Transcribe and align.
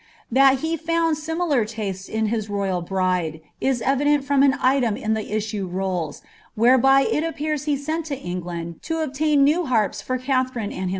Thai 0.33 0.55
bt 0.55 0.77
found 0.77 1.15
similar 1.15 1.63
tastes 1.63 2.09
in 2.09 2.25
his 2.33 2.47
royai 2.47 2.87
bride, 2.87 3.39
is 3.61 3.83
evident 3.83 4.23
from 4.23 4.41
an 4.41 4.55
item 4.59 4.95
ID 4.97 5.15
ikt 5.15 5.29
Issue 5.31 5.67
Rolls,' 5.67 6.23
whereby 6.55 7.01
it 7.03 7.23
appears 7.23 7.65
he 7.65 7.77
sent 7.77 8.07
to 8.07 8.17
England 8.17 8.81
to 8.81 9.03
obtain 9.03 9.43
new 9.43 9.65
harpi 9.65 10.01
for 10.01 10.17
Ratherine 10.17 10.63
and 10.63 10.73
him. 10.73 10.89